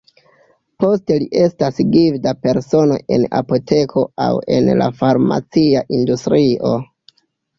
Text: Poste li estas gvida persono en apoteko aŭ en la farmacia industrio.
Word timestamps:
Poste 0.83 1.15
li 1.23 1.27
estas 1.41 1.81
gvida 1.95 2.31
persono 2.45 2.97
en 3.17 3.27
apoteko 3.41 4.05
aŭ 4.27 4.31
en 4.57 4.71
la 4.81 4.89
farmacia 5.03 5.87
industrio. 5.99 6.73